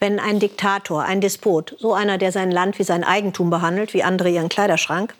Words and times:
wenn 0.00 0.20
ein 0.20 0.38
Diktator, 0.38 1.02
ein 1.02 1.20
Despot, 1.20 1.74
so 1.78 1.92
einer, 1.92 2.18
der 2.18 2.32
sein 2.32 2.50
Land 2.50 2.78
wie 2.78 2.84
sein 2.84 3.04
Eigentum 3.04 3.50
behandelt, 3.50 3.94
wie 3.94 4.02
andere 4.02 4.30
ihren 4.30 4.48
Kleiderschrank, 4.48 5.14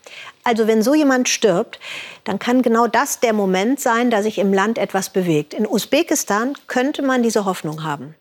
also 0.44 0.66
wenn 0.66 0.82
so 0.82 0.94
jemand 0.94 1.28
stirbt, 1.28 1.80
dann 2.24 2.38
kann 2.38 2.62
genau 2.62 2.86
das 2.86 3.20
der 3.20 3.32
Moment 3.32 3.80
sein, 3.80 4.10
da 4.10 4.22
sich 4.22 4.38
im 4.38 4.52
Land 4.52 4.78
etwas 4.78 5.10
bewegt. 5.10 5.54
In 5.54 5.66
Usbekistan 5.66 6.54
könnte 6.66 7.02
man 7.02 7.22
diese 7.22 7.44
Hoffnung 7.44 7.82
haben. 7.82 8.14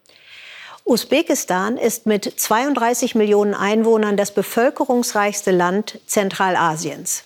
Usbekistan 0.83 1.77
ist 1.77 2.05
mit 2.05 2.39
32 2.39 3.13
Millionen 3.13 3.53
Einwohnern 3.53 4.15
das 4.15 4.31
bevölkerungsreichste 4.33 5.51
Land 5.51 5.99
Zentralasiens. 6.05 7.25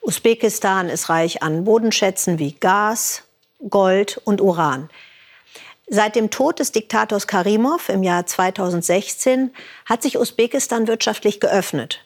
Usbekistan 0.00 0.88
ist 0.88 1.08
reich 1.08 1.42
an 1.42 1.64
Bodenschätzen 1.64 2.38
wie 2.38 2.52
Gas, 2.52 3.24
Gold 3.68 4.20
und 4.24 4.40
Uran. 4.40 4.88
Seit 5.88 6.16
dem 6.16 6.30
Tod 6.30 6.58
des 6.58 6.72
Diktators 6.72 7.28
Karimov 7.28 7.88
im 7.88 8.02
Jahr 8.02 8.26
2016 8.26 9.52
hat 9.84 10.02
sich 10.02 10.18
Usbekistan 10.18 10.88
wirtschaftlich 10.88 11.38
geöffnet. 11.38 12.04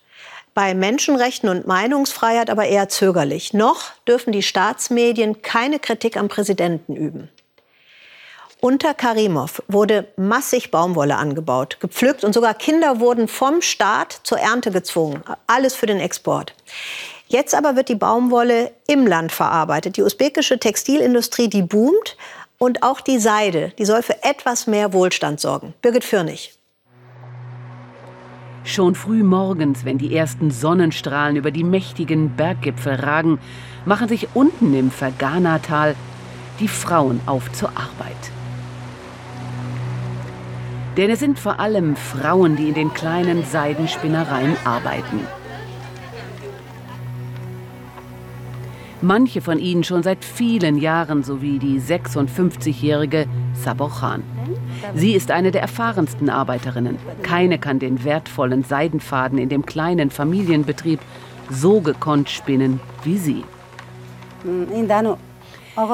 Bei 0.52 0.74
Menschenrechten 0.74 1.48
und 1.48 1.66
Meinungsfreiheit 1.66 2.50
aber 2.50 2.66
eher 2.66 2.90
zögerlich. 2.90 3.54
Noch 3.54 3.92
dürfen 4.06 4.32
die 4.32 4.42
Staatsmedien 4.42 5.40
keine 5.40 5.78
Kritik 5.78 6.18
am 6.18 6.28
Präsidenten 6.28 6.94
üben. 6.94 7.30
Unter 8.60 8.92
Karimov 8.92 9.62
wurde 9.68 10.08
massig 10.16 10.70
Baumwolle 10.70 11.16
angebaut, 11.16 11.78
gepflückt 11.80 12.24
und 12.24 12.34
sogar 12.34 12.52
Kinder 12.52 13.00
wurden 13.00 13.26
vom 13.26 13.62
Staat 13.62 14.20
zur 14.24 14.38
Ernte 14.38 14.70
gezwungen. 14.70 15.22
Alles 15.46 15.74
für 15.74 15.86
den 15.86 16.00
Export. 16.00 16.52
Jetzt 17.28 17.54
aber 17.54 17.76
wird 17.76 17.88
die 17.88 17.94
Baumwolle 17.94 18.72
im 18.86 19.06
Land 19.06 19.32
verarbeitet. 19.32 19.96
Die 19.96 20.02
usbekische 20.02 20.58
Textilindustrie, 20.58 21.48
die 21.48 21.62
boomt 21.62 22.16
und 22.62 22.82
auch 22.82 23.00
die 23.00 23.18
Seide, 23.18 23.72
die 23.78 23.86
soll 23.86 24.02
für 24.02 24.22
etwas 24.22 24.66
mehr 24.66 24.92
Wohlstand 24.92 25.40
sorgen. 25.40 25.72
Birgit 25.80 26.04
Fürnig. 26.04 26.52
Schon 28.64 28.94
früh 28.94 29.22
morgens, 29.22 29.86
wenn 29.86 29.96
die 29.96 30.14
ersten 30.14 30.50
Sonnenstrahlen 30.50 31.36
über 31.36 31.50
die 31.50 31.64
mächtigen 31.64 32.36
Berggipfel 32.36 32.94
ragen, 32.96 33.38
machen 33.86 34.08
sich 34.08 34.28
unten 34.34 34.74
im 34.74 34.90
Fergana-Tal 34.90 35.96
die 36.60 36.68
Frauen 36.68 37.20
auf 37.24 37.50
zur 37.52 37.70
Arbeit. 37.70 38.30
Denn 40.98 41.08
es 41.08 41.20
sind 41.20 41.38
vor 41.38 41.58
allem 41.58 41.96
Frauen, 41.96 42.56
die 42.56 42.68
in 42.68 42.74
den 42.74 42.92
kleinen 42.92 43.42
Seidenspinnereien 43.44 44.56
arbeiten. 44.66 45.26
Manche 49.02 49.40
von 49.40 49.58
ihnen 49.58 49.82
schon 49.82 50.02
seit 50.02 50.24
vielen 50.24 50.76
Jahren, 50.76 51.22
sowie 51.22 51.58
die 51.58 51.80
56-jährige 51.80 53.26
Sabochan. 53.54 54.22
Sie 54.94 55.14
ist 55.14 55.30
eine 55.30 55.50
der 55.50 55.62
erfahrensten 55.62 56.28
Arbeiterinnen. 56.28 56.98
Keine 57.22 57.58
kann 57.58 57.78
den 57.78 58.04
wertvollen 58.04 58.62
Seidenfaden 58.62 59.38
in 59.38 59.48
dem 59.48 59.64
kleinen 59.64 60.10
Familienbetrieb 60.10 61.00
so 61.48 61.80
gekonnt 61.80 62.28
spinnen 62.28 62.80
wie 63.04 63.16
sie. 63.16 63.44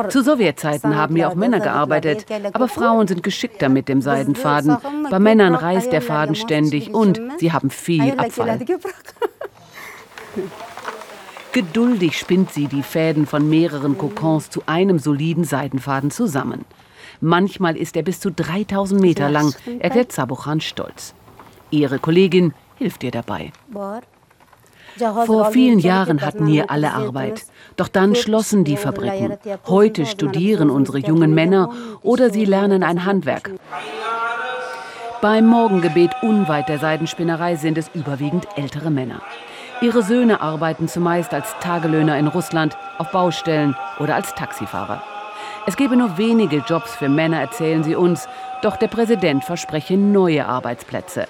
Zu 0.09 0.23
Sowjetzeiten 0.23 0.97
haben 0.97 1.17
ja 1.17 1.29
auch 1.29 1.35
Männer 1.35 1.61
gearbeitet, 1.61 2.27
aber 2.53 2.67
Frauen 2.67 3.07
sind 3.07 3.23
geschickter 3.23 3.69
mit 3.69 3.89
dem 3.89 4.01
Seidenfaden. 4.01 4.79
Bei 5.11 5.19
Männern 5.19 5.55
reißt 5.55 5.93
der 5.93 6.03
Faden 6.03 6.35
ständig 6.35 6.93
und 6.93 7.21
sie 7.39 7.53
haben 7.53 7.71
viel 7.71 8.19
Abfall. 8.19 8.59
Geduldig 11.57 12.19
spinnt 12.19 12.53
sie 12.53 12.67
die 12.67 12.83
Fäden 12.83 13.25
von 13.25 13.49
mehreren 13.49 13.97
Kokons 13.97 14.51
zu 14.51 14.65
einem 14.67 14.99
soliden 14.99 15.43
Seidenfaden 15.43 16.11
zusammen. 16.11 16.67
Manchmal 17.23 17.79
ist 17.79 17.97
er 17.97 18.03
bis 18.03 18.21
zu 18.21 18.31
3000 18.31 19.01
Meter 19.01 19.31
lang, 19.31 19.55
erklärt 19.79 20.13
Sabuchan 20.13 20.61
stolz. 20.61 21.15
Ihre 21.71 21.99
Kollegin 21.99 22.53
hilft 22.75 23.05
ihr 23.05 23.11
dabei. 23.11 23.53
Vor 25.25 25.51
vielen 25.51 25.79
Jahren 25.79 26.21
hatten 26.21 26.47
hier 26.47 26.71
alle 26.71 26.93
Arbeit. 26.93 27.47
Doch 27.77 27.89
dann 27.89 28.15
schlossen 28.15 28.65
die 28.65 28.77
Fabriken. 28.77 29.39
Heute 29.67 30.05
studieren 30.05 30.69
unsere 30.69 30.99
jungen 30.99 31.33
Männer 31.33 31.71
oder 32.03 32.29
sie 32.29 32.45
lernen 32.45 32.83
ein 32.83 33.07
Handwerk. 33.07 33.51
Beim 35.23 35.47
Morgengebet 35.47 36.11
unweit 36.21 36.69
der 36.69 36.79
Seidenspinnerei 36.79 37.57
sind 37.57 37.79
es 37.79 37.91
überwiegend 37.95 38.47
ältere 38.57 38.91
Männer. 38.91 39.23
Ihre 39.83 40.03
Söhne 40.03 40.41
arbeiten 40.41 40.89
zumeist 40.89 41.35
als 41.35 41.55
Tagelöhner 41.61 42.19
in 42.19 42.29
Russland, 42.29 42.77
auf 42.97 43.11
Baustellen 43.11 43.77
oder 43.99 44.15
als 44.15 44.35
Taxifahrer. 44.35 45.03
Es 45.67 45.77
gebe 45.77 45.97
nur 45.97 46.17
wenige 46.17 46.59
Jobs 46.59 46.95
für 46.95 47.11
Männer, 47.11 47.41
erzählen 47.41 47.85
sie 47.85 47.95
uns, 47.95 48.27
doch 48.63 48.77
der 48.77 48.89
Präsident 48.89 49.45
verspreche 49.45 49.99
neue 49.99 50.47
Arbeitsplätze. 50.47 51.29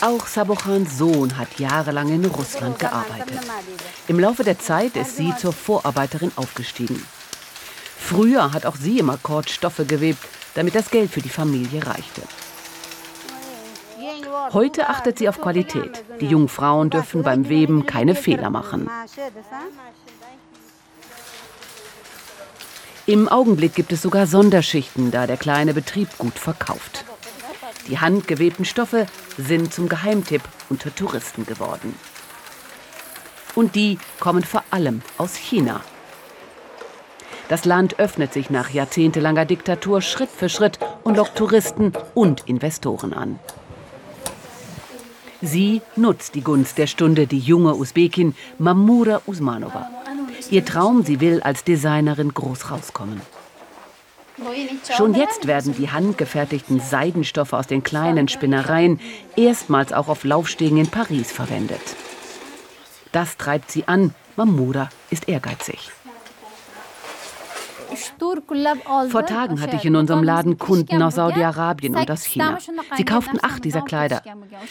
Auch 0.00 0.26
Sabochans 0.26 0.98
Sohn 0.98 1.38
hat 1.38 1.58
jahrelang 1.58 2.08
in 2.08 2.24
Russland 2.24 2.78
gearbeitet. 2.78 3.40
Im 4.08 4.18
Laufe 4.18 4.42
der 4.42 4.58
Zeit 4.58 4.96
ist 4.96 5.16
sie 5.16 5.34
zur 5.36 5.52
Vorarbeiterin 5.52 6.32
aufgestiegen. 6.36 7.06
Früher 7.96 8.52
hat 8.52 8.66
auch 8.66 8.76
sie 8.76 8.98
im 8.98 9.10
Akkord 9.10 9.48
Stoffe 9.48 9.84
gewebt, 9.84 10.22
damit 10.54 10.74
das 10.74 10.90
Geld 10.90 11.10
für 11.10 11.22
die 11.22 11.28
Familie 11.28 11.86
reichte. 11.86 12.22
Heute 14.52 14.88
achtet 14.88 15.18
sie 15.18 15.28
auf 15.28 15.40
Qualität. 15.40 16.04
Die 16.20 16.26
jungen 16.26 16.48
Frauen 16.48 16.90
dürfen 16.90 17.22
beim 17.22 17.48
Weben 17.48 17.86
keine 17.86 18.14
Fehler 18.14 18.50
machen. 18.50 18.88
Im 23.06 23.28
Augenblick 23.28 23.74
gibt 23.74 23.92
es 23.92 24.02
sogar 24.02 24.26
Sonderschichten, 24.26 25.10
da 25.10 25.26
der 25.26 25.36
kleine 25.36 25.74
Betrieb 25.74 26.16
gut 26.18 26.38
verkauft. 26.38 27.04
Die 27.88 27.98
handgewebten 27.98 28.64
Stoffe 28.64 29.06
sind 29.36 29.74
zum 29.74 29.88
Geheimtipp 29.88 30.42
unter 30.70 30.94
Touristen 30.94 31.44
geworden. 31.44 31.94
Und 33.54 33.74
die 33.74 33.98
kommen 34.20 34.42
vor 34.42 34.64
allem 34.70 35.02
aus 35.18 35.36
China. 35.36 35.82
Das 37.48 37.66
Land 37.66 37.98
öffnet 37.98 38.32
sich 38.32 38.48
nach 38.48 38.70
jahrzehntelanger 38.70 39.44
Diktatur 39.44 40.00
Schritt 40.00 40.30
für 40.30 40.48
Schritt 40.48 40.78
und 41.02 41.18
lockt 41.18 41.36
Touristen 41.36 41.92
und 42.14 42.48
Investoren 42.48 43.12
an. 43.12 43.38
Sie 45.44 45.82
nutzt 45.94 46.34
die 46.34 46.40
Gunst 46.40 46.78
der 46.78 46.86
Stunde, 46.86 47.26
die 47.26 47.38
junge 47.38 47.74
Usbekin 47.74 48.34
Mamura 48.58 49.20
Usmanova. 49.26 49.90
Ihr 50.50 50.64
Traum, 50.64 51.04
sie 51.04 51.20
will 51.20 51.42
als 51.42 51.64
Designerin 51.64 52.32
groß 52.32 52.70
rauskommen. 52.70 53.20
Schon 54.96 55.14
jetzt 55.14 55.46
werden 55.46 55.74
die 55.76 55.90
handgefertigten 55.90 56.80
Seidenstoffe 56.80 57.52
aus 57.52 57.66
den 57.66 57.82
kleinen 57.82 58.28
Spinnereien 58.28 59.00
erstmals 59.36 59.92
auch 59.92 60.08
auf 60.08 60.24
Laufstegen 60.24 60.78
in 60.78 60.88
Paris 60.88 61.30
verwendet. 61.30 61.80
Das 63.12 63.36
treibt 63.36 63.70
sie 63.70 63.86
an. 63.86 64.14
Mamura 64.36 64.88
ist 65.10 65.28
ehrgeizig. 65.28 65.90
Vor 69.10 69.26
Tagen 69.26 69.60
hatte 69.60 69.76
ich 69.76 69.84
in 69.84 69.96
unserem 69.96 70.22
Laden 70.22 70.58
Kunden 70.58 71.02
aus 71.02 71.16
Saudi-Arabien 71.16 71.96
und 71.96 72.10
aus 72.10 72.24
China. 72.24 72.58
Sie 72.96 73.04
kauften 73.04 73.38
acht 73.42 73.64
dieser 73.64 73.82
Kleider. 73.82 74.22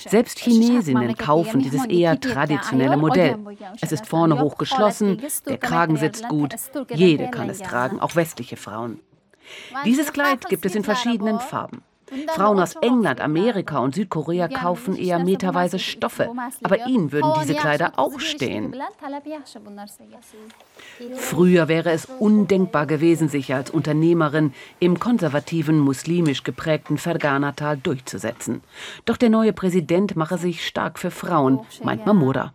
Selbst 0.08 0.40
Chinesinnen 0.40 1.16
kaufen 1.16 1.62
dieses 1.62 1.86
eher 1.86 2.20
traditionelle 2.20 2.98
Modell. 2.98 3.38
Es 3.82 3.92
ist 3.92 4.06
vorne 4.06 4.40
hoch 4.40 4.58
geschlossen, 4.58 5.22
der 5.48 5.58
Kragen 5.58 5.98
sitzt 5.98 6.28
gut, 6.28 6.56
jede 6.94 7.30
kann 7.30 7.50
es 7.50 7.60
tragen, 7.60 8.00
auch 8.00 8.16
westliche 8.16 8.58
Frauen. 8.58 9.00
Dieses 9.86 10.14
Kleid 10.14 10.48
gibt 10.48 10.66
es 10.66 10.76
in 10.76 10.84
verschiedenen 10.84 11.40
Farben. 11.40 11.84
Frauen 12.36 12.60
aus 12.60 12.76
England, 12.76 13.22
Amerika 13.22 13.80
und 13.80 13.96
Südkorea 13.96 14.48
kaufen 14.48 14.96
eher 14.96 15.20
meterweise 15.20 15.80
Stoffe, 15.80 16.30
aber 16.64 16.88
ihnen 16.88 17.12
würden 17.12 17.32
diese 17.42 17.56
Kleider 17.56 17.94
auch 17.98 18.20
stehen. 18.20 18.76
Früher 21.16 21.68
wäre 21.68 21.92
es 21.92 22.06
undenkbar 22.20 22.86
gewesen, 22.86 23.30
sich 23.30 23.54
als 23.54 23.72
Unternehmerin 23.72 24.54
im 24.80 25.00
konservativen, 25.00 25.80
muslimisch 25.80 26.44
geprägten 26.44 26.98
Fergana-Tal 26.98 27.78
durchzusetzen. 27.78 28.62
Doch 29.06 29.18
der 29.18 29.30
neue 29.30 29.54
Präsident 29.54 30.16
mache 30.16 30.38
sich 30.38 30.66
stark 30.66 31.00
für 31.00 31.12
Frauen, 31.12 31.60
meint 31.84 32.06
Mamoda. 32.06 32.54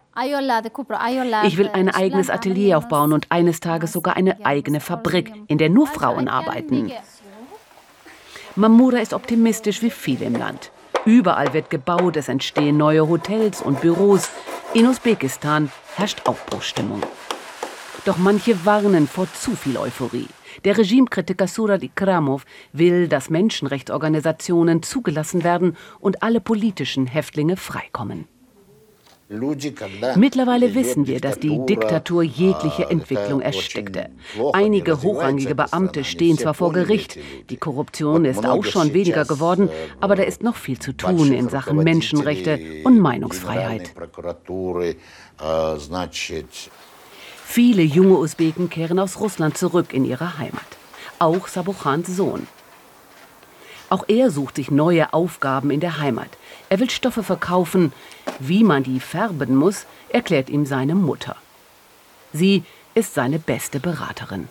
Ich 1.44 1.58
will 1.58 1.70
ein 1.72 1.88
eigenes 1.88 2.28
Atelier 2.28 2.78
aufbauen 2.78 3.12
und 3.12 3.30
eines 3.30 3.60
Tages 3.60 3.92
sogar 3.92 4.16
eine 4.16 4.44
eigene 4.44 4.80
Fabrik, 4.80 5.32
in 5.46 5.58
der 5.58 5.68
nur 5.68 5.86
Frauen 5.86 6.26
arbeiten. 6.26 6.90
Mamura 8.58 8.98
ist 8.98 9.12
optimistisch 9.12 9.82
wie 9.82 9.90
viele 9.90 10.24
im 10.24 10.34
Land. 10.34 10.72
Überall 11.04 11.52
wird 11.52 11.70
gebaut, 11.70 12.16
es 12.16 12.28
entstehen 12.28 12.76
neue 12.76 13.08
Hotels 13.08 13.62
und 13.62 13.80
Büros. 13.80 14.30
In 14.74 14.88
Usbekistan 14.88 15.70
herrscht 15.94 16.22
Aufbruchsstimmung. 16.26 17.00
Doch 18.04 18.16
manche 18.16 18.66
warnen 18.66 19.06
vor 19.06 19.28
zu 19.32 19.52
viel 19.54 19.78
Euphorie. 19.78 20.26
Der 20.64 20.76
Regimekritiker 20.76 21.46
Surat 21.46 21.84
Ikramov 21.84 22.44
will, 22.72 23.06
dass 23.06 23.30
Menschenrechtsorganisationen 23.30 24.82
zugelassen 24.82 25.44
werden 25.44 25.76
und 26.00 26.24
alle 26.24 26.40
politischen 26.40 27.06
Häftlinge 27.06 27.56
freikommen. 27.56 28.26
Mittlerweile 30.16 30.74
wissen 30.74 31.06
wir, 31.06 31.20
dass 31.20 31.38
die 31.38 31.58
Diktatur 31.66 32.22
jegliche 32.22 32.88
Entwicklung 32.88 33.42
erstickte. 33.42 34.08
Einige 34.54 35.02
hochrangige 35.02 35.54
Beamte 35.54 36.04
stehen 36.04 36.38
zwar 36.38 36.54
vor 36.54 36.72
Gericht, 36.72 37.18
die 37.50 37.58
Korruption 37.58 38.24
ist 38.24 38.46
auch 38.46 38.64
schon 38.64 38.94
weniger 38.94 39.26
geworden, 39.26 39.68
aber 40.00 40.16
da 40.16 40.22
ist 40.22 40.42
noch 40.42 40.56
viel 40.56 40.78
zu 40.78 40.92
tun 40.92 41.32
in 41.32 41.50
Sachen 41.50 41.76
Menschenrechte 41.84 42.58
und 42.84 42.98
Meinungsfreiheit. 43.00 43.92
Viele 47.44 47.82
junge 47.82 48.18
Usbeken 48.18 48.70
kehren 48.70 48.98
aus 48.98 49.20
Russland 49.20 49.58
zurück 49.58 49.92
in 49.92 50.04
ihre 50.06 50.38
Heimat. 50.38 50.62
Auch 51.18 51.48
Sabuchans 51.48 52.08
Sohn. 52.08 52.46
Auch 53.90 54.04
er 54.08 54.30
sucht 54.30 54.56
sich 54.56 54.70
neue 54.70 55.12
Aufgaben 55.12 55.70
in 55.70 55.80
der 55.80 55.98
Heimat. 55.98 56.28
Er 56.68 56.78
will 56.78 56.90
Stoffe 56.90 57.22
verkaufen. 57.22 57.92
Wie 58.38 58.64
man 58.64 58.82
die 58.82 59.00
färben 59.00 59.56
muss, 59.56 59.86
erklärt 60.10 60.50
ihm 60.50 60.66
seine 60.66 60.94
Mutter. 60.94 61.36
Sie 62.32 62.64
ist 62.94 63.14
seine 63.14 63.38
beste 63.38 63.80
Beraterin. 63.80 64.48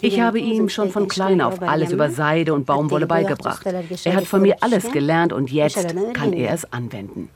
Ich 0.00 0.20
habe 0.20 0.38
ihm 0.38 0.68
schon 0.68 0.90
von 0.90 1.08
klein 1.08 1.40
auf 1.40 1.62
alles 1.62 1.92
über 1.92 2.10
Seide 2.10 2.52
und 2.52 2.66
Baumwolle 2.66 3.06
beigebracht. 3.06 3.64
Er 4.04 4.16
hat 4.16 4.26
von 4.26 4.42
mir 4.42 4.56
alles 4.60 4.92
gelernt 4.92 5.32
und 5.32 5.50
jetzt 5.50 5.94
kann 6.12 6.32
er 6.32 6.52
es 6.52 6.70
anwenden. 6.72 7.30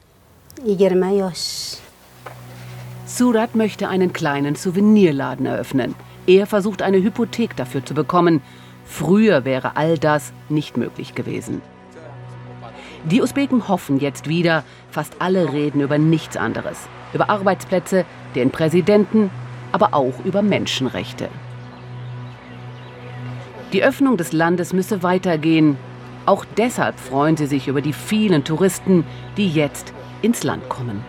Surat 3.07 3.55
möchte 3.55 3.89
einen 3.89 4.13
kleinen 4.13 4.57
Souvenirladen 4.57 5.47
eröffnen. 5.47 5.95
Er 6.27 6.47
versucht 6.47 6.83
eine 6.83 6.99
Hypothek 6.99 7.57
dafür 7.57 7.85
zu 7.85 7.95
bekommen. 7.95 8.43
Früher 8.85 9.45
wäre 9.45 9.77
all 9.77 9.99
das 9.99 10.33
nicht 10.49 10.77
möglich 10.77 11.15
gewesen. 11.15 11.63
Die 13.05 13.23
Usbeken 13.23 13.69
hoffen 13.69 14.01
jetzt 14.01 14.29
wieder, 14.29 14.65
fast 14.91 15.17
alle 15.21 15.53
reden 15.53 15.81
über 15.81 15.99
nichts 15.99 16.37
anderes. 16.37 16.89
Über 17.13 17.31
Arbeitsplätze, 17.31 18.05
den 18.35 18.51
Präsidenten, 18.51 19.31
aber 19.71 19.95
auch 19.95 20.25
über 20.25 20.43
Menschenrechte. 20.43 21.29
Die 23.73 23.85
Öffnung 23.85 24.17
des 24.17 24.33
Landes 24.33 24.73
müsse 24.73 25.03
weitergehen. 25.03 25.77
Auch 26.25 26.45
deshalb 26.57 26.99
freuen 26.99 27.37
sie 27.37 27.47
sich 27.47 27.69
über 27.69 27.81
die 27.81 27.93
vielen 27.93 28.43
Touristen, 28.43 29.05
die 29.37 29.49
jetzt 29.49 29.93
ins 30.23 30.43
Land 30.43 30.69
kommen. 30.69 31.05